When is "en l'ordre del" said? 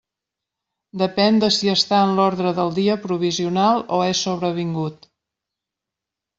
2.07-2.73